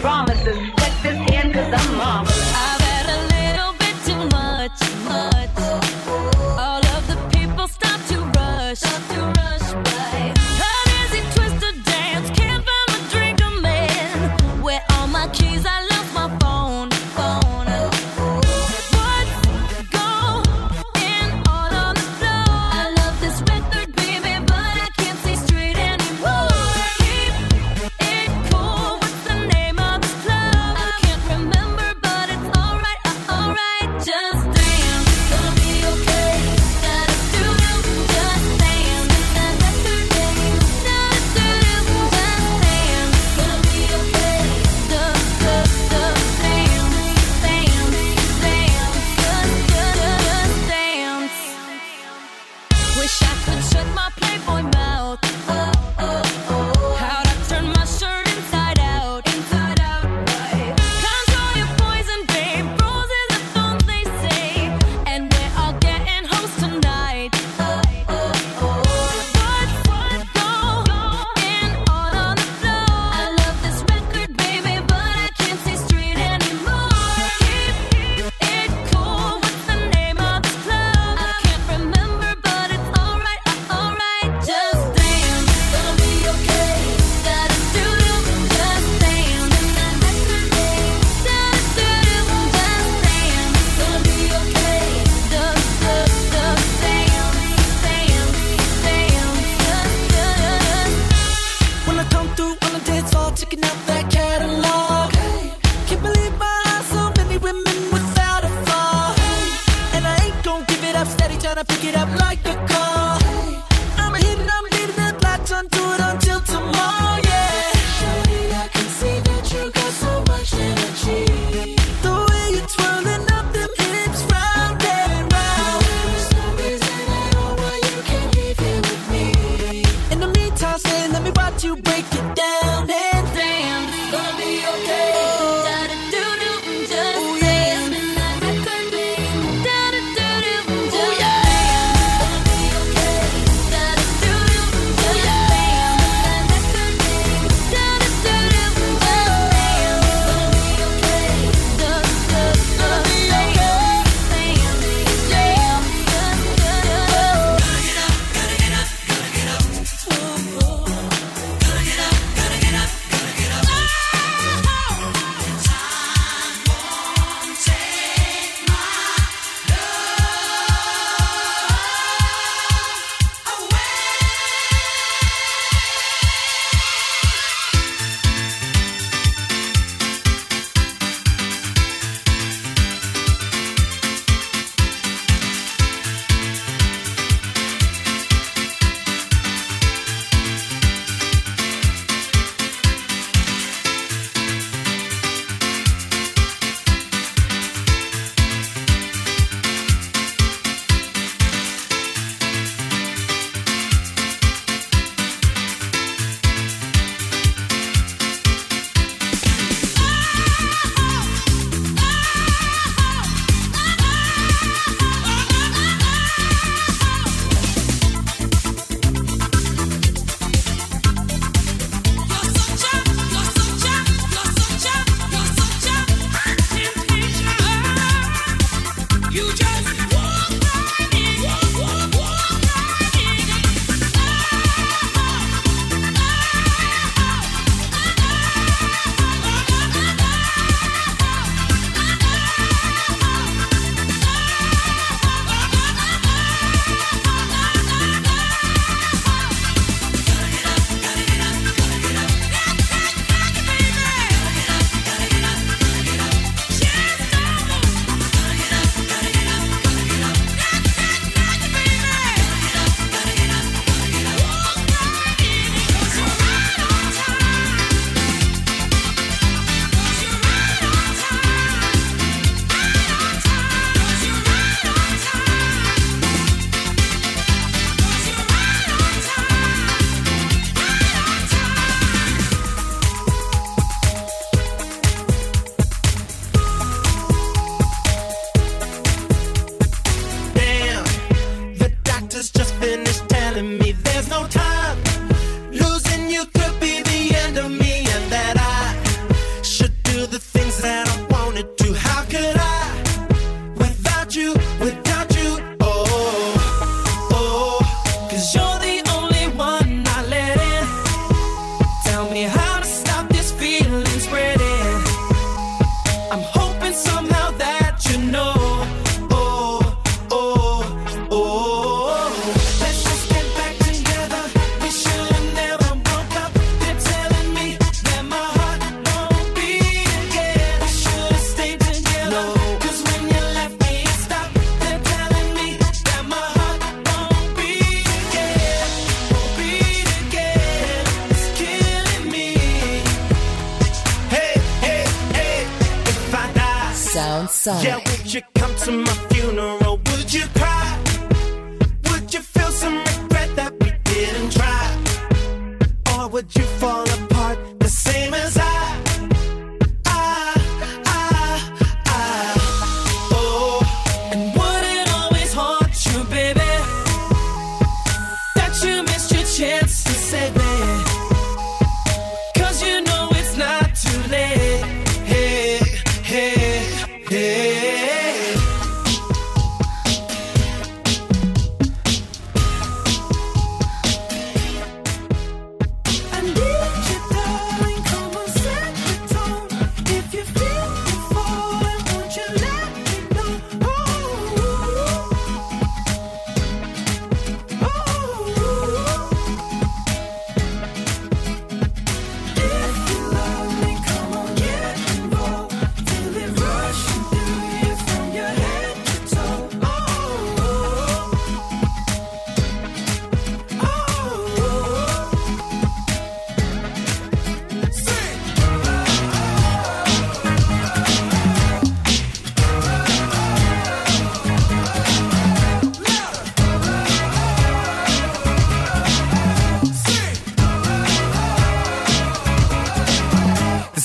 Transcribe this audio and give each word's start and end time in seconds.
Promises. 0.00 0.56
Check 0.78 0.92
this 1.02 1.16
hand 1.30 1.54
cause 1.54 1.72
I'm 1.72 1.96
marvelous. 1.96 2.47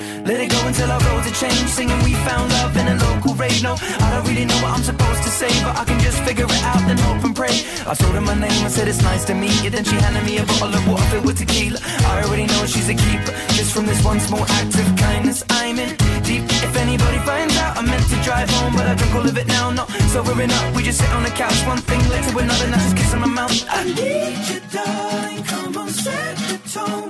Let 0.00 0.40
it 0.40 0.50
go 0.50 0.60
until 0.66 0.90
our 0.90 1.00
roads 1.10 1.26
are 1.26 1.34
changed. 1.34 1.68
Singing 1.68 1.98
we 2.04 2.14
found 2.28 2.52
love 2.52 2.76
in 2.76 2.86
a 2.88 2.96
local 3.08 3.34
rave. 3.34 3.62
No, 3.62 3.76
I 3.80 4.06
don't 4.12 4.26
really 4.28 4.44
know 4.44 4.56
what 4.62 4.72
I'm 4.76 4.82
supposed 4.82 5.22
to 5.22 5.30
say, 5.30 5.50
but 5.64 5.76
I 5.76 5.84
can 5.84 5.98
just 6.00 6.22
figure 6.22 6.44
it 6.44 6.62
out 6.62 6.82
and 6.88 6.98
hope 7.00 7.24
and 7.24 7.34
pray. 7.34 7.54
I 7.86 7.94
told 7.94 8.14
her 8.14 8.20
my 8.20 8.34
name, 8.34 8.64
I 8.64 8.68
said 8.68 8.88
it's 8.88 9.02
nice 9.02 9.24
to 9.26 9.34
meet 9.34 9.56
you. 9.62 9.70
Then 9.70 9.84
she 9.84 9.96
handed 9.96 10.24
me 10.24 10.38
a 10.38 10.44
bottle 10.44 10.74
of 10.74 10.86
water 10.88 11.04
filled 11.10 11.26
with 11.26 11.38
tequila. 11.38 11.80
I 11.82 12.22
already 12.24 12.46
know 12.46 12.66
she's 12.66 12.88
a 12.88 12.94
keeper. 12.94 13.32
Just 13.58 13.72
from 13.74 13.86
this 13.86 14.04
one 14.04 14.20
small 14.20 14.44
act 14.58 14.74
of 14.78 14.88
kindness, 14.96 15.44
I'm 15.50 15.78
in 15.78 15.96
deep. 16.22 16.44
If 16.62 16.76
anybody 16.76 17.18
finds 17.26 17.56
out, 17.58 17.76
I 17.76 17.82
meant 17.82 18.06
to 18.08 18.16
drive 18.22 18.48
home, 18.50 18.74
but 18.76 18.86
I 18.86 18.94
drink 18.94 19.14
all 19.14 19.26
of 19.26 19.36
it 19.36 19.46
now. 19.46 19.70
Not 19.70 19.90
sobering 20.14 20.50
up, 20.50 20.74
we 20.74 20.82
just 20.82 21.00
sit 21.00 21.10
on 21.10 21.22
the 21.22 21.30
couch. 21.30 21.58
One 21.66 21.78
thing 21.78 22.00
led 22.08 22.22
to 22.28 22.38
another, 22.38 22.68
now 22.68 22.78
just 22.78 22.96
kissing 22.96 23.20
my 23.20 23.26
mouth. 23.26 23.52
I 23.68 23.84
need 23.84 24.38
you, 24.48 24.60
darling. 24.70 25.42
Come 25.44 25.76
on, 25.76 25.88
set 25.88 26.36
the 26.48 26.58
tone. 26.70 27.09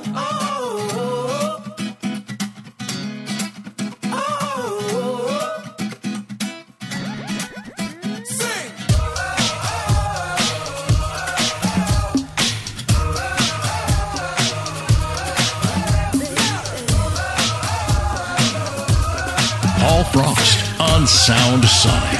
on 21.01 21.07
Sound 21.07 21.65
Sonic. 21.65 22.10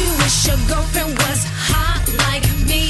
You 0.00 0.10
wish 0.18 0.46
your 0.46 0.56
girlfriend 0.68 1.12
was 1.18 1.40
hot 1.68 2.02
like 2.24 2.46
me? 2.68 2.82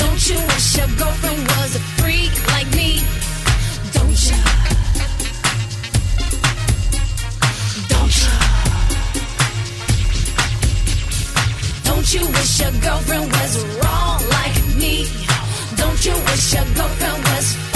Don't 0.00 0.22
you 0.28 0.38
wish 0.50 0.76
your 0.78 0.90
girlfriend 1.00 1.42
was 1.54 1.76
a 1.76 1.82
freak 2.00 2.32
like 2.54 2.68
me? 2.74 2.90
Don't 3.96 4.18
you? 4.28 4.38
Don't 7.92 8.14
you? 8.22 8.32
Don't 11.88 12.08
you 12.14 12.24
wish 12.36 12.60
your 12.60 12.74
girlfriend 12.86 13.26
was 13.36 13.52
wrong 13.76 14.20
like 14.38 14.56
me? 14.80 15.06
Don't 15.76 16.00
you 16.06 16.14
wish 16.28 16.54
your 16.54 16.66
girlfriend 16.76 17.18
was 17.30 17.71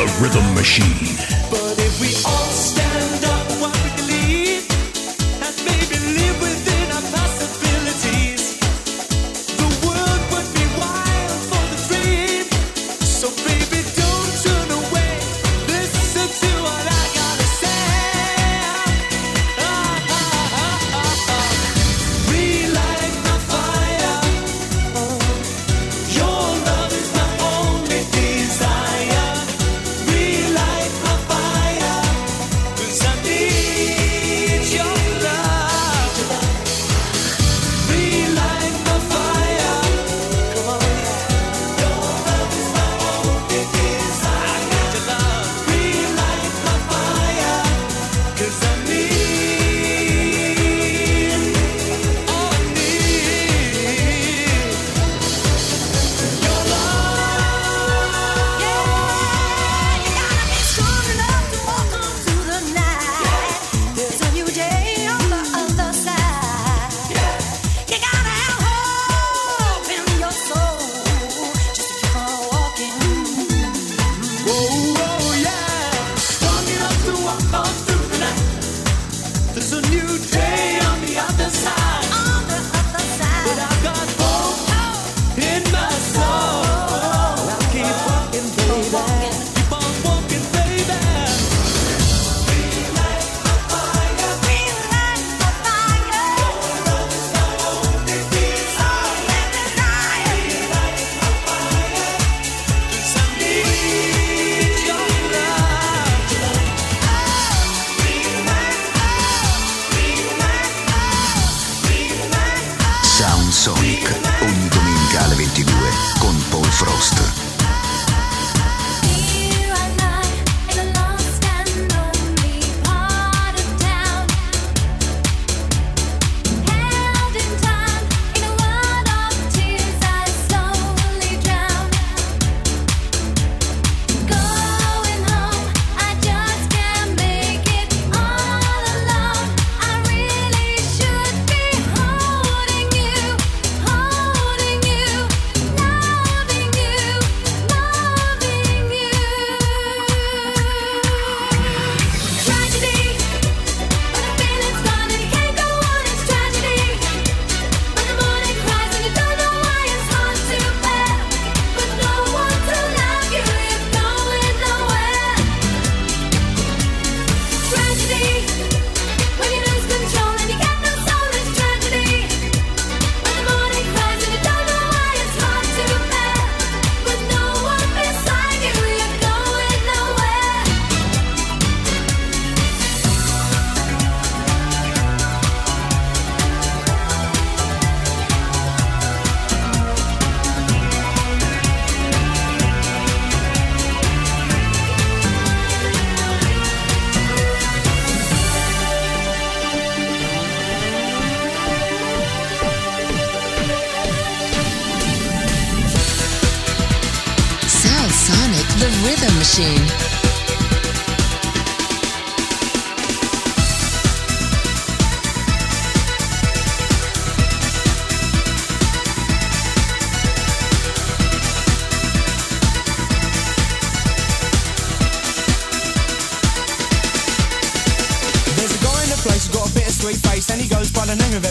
the 0.00 0.06
rhythm 0.22 0.54
machine. 0.54 1.39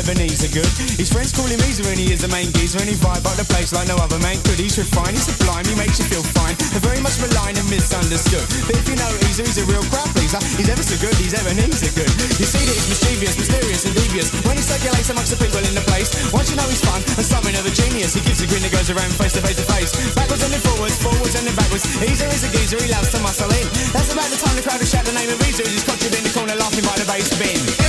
Benny's 0.09 0.41
are 0.41 0.49
good. 0.49 0.65
His 0.97 1.13
friends 1.13 1.29
call 1.29 1.45
him 1.45 1.61
Easer 1.69 1.85
and 1.85 2.01
he 2.01 2.09
is 2.09 2.25
the 2.25 2.31
main 2.33 2.49
geezer 2.57 2.81
and 2.81 2.89
he 2.89 2.97
vibe 2.97 3.21
up 3.29 3.37
the 3.37 3.45
place 3.45 3.69
like 3.69 3.85
no 3.85 3.93
other 4.01 4.17
man 4.25 4.41
could. 4.41 4.57
He's 4.57 4.73
refined, 4.73 5.13
he's 5.13 5.29
sublime, 5.29 5.61
he 5.69 5.77
makes 5.77 6.01
you 6.01 6.05
feel 6.09 6.25
fine. 6.33 6.57
They're 6.73 6.81
very 6.81 6.97
much 6.97 7.21
maligned 7.21 7.61
and 7.61 7.69
misunderstood. 7.69 8.41
But 8.65 8.73
if 8.73 8.89
you 8.89 8.97
know 8.97 9.05
Easer, 9.29 9.45
he's 9.45 9.61
a 9.61 9.69
real 9.69 9.85
crowd 9.93 10.09
pleaser. 10.17 10.41
He's 10.57 10.65
ever 10.65 10.81
so 10.81 10.97
good, 10.97 11.13
he's 11.21 11.37
ever 11.37 11.53
and 11.53 11.61
a 11.61 11.91
good. 11.93 12.09
You 12.41 12.47
see 12.49 12.57
that 12.57 12.73
he's 12.73 12.89
mischievous, 12.89 13.37
mysterious 13.37 13.85
and 13.85 13.93
devious. 13.93 14.33
When 14.49 14.57
he 14.57 14.65
circulates 14.65 15.13
amongst 15.13 15.29
the 15.29 15.37
people 15.37 15.61
in 15.61 15.77
the 15.77 15.85
place, 15.85 16.09
once 16.33 16.49
you 16.49 16.57
know 16.57 16.65
he's 16.65 16.81
fun 16.81 17.05
and 17.05 17.21
something 17.21 17.53
of 17.53 17.69
a 17.69 17.73
genius, 17.77 18.17
he 18.17 18.25
gives 18.25 18.41
a 18.41 18.49
grin 18.49 18.65
that 18.65 18.73
goes 18.73 18.89
around 18.89 19.13
face 19.13 19.37
to 19.37 19.45
face 19.45 19.61
to 19.61 19.67
face. 19.69 19.93
Backwards 20.17 20.41
and 20.41 20.49
then 20.49 20.63
forwards, 20.65 20.97
forwards 20.97 21.37
and 21.37 21.45
then 21.45 21.53
backwards. 21.53 21.85
Easer 22.01 22.25
is 22.33 22.41
a 22.41 22.49
geezer, 22.49 22.81
he 22.81 22.89
loves 22.89 23.13
to 23.13 23.21
muscle 23.21 23.53
in. 23.53 23.65
That's 23.93 24.09
about 24.09 24.33
the 24.33 24.41
time 24.41 24.57
the 24.57 24.65
crowd 24.65 24.81
will 24.81 24.89
shout 24.89 25.05
the 25.05 25.13
name 25.13 25.29
of 25.29 25.37
Easer 25.45 25.69
as 25.69 25.69
he's 25.69 25.85
cocked 25.85 26.01
in 26.01 26.17
the 26.17 26.33
corner 26.33 26.57
laughing 26.57 26.81
by 26.81 26.97
the 26.97 27.05
bass 27.05 27.29
bin. 27.37 27.88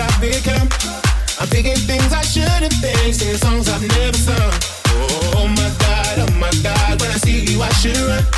I've 0.00 0.20
become. 0.20 0.68
I'm 1.40 1.46
thinking 1.46 1.76
things 1.76 2.12
I 2.12 2.22
shouldn't 2.22 2.72
think, 2.74 3.14
singing 3.14 3.36
songs 3.36 3.68
I've 3.68 3.86
never 3.86 4.16
sung. 4.16 4.52
Oh 5.36 5.46
my 5.46 5.70
God, 5.78 6.18
oh 6.18 6.32
my 6.34 6.50
God, 6.62 7.00
when 7.00 7.10
I 7.10 7.18
see 7.18 7.44
you 7.44 7.62
I 7.62 7.70
should 7.70 7.96
run. 7.96 8.37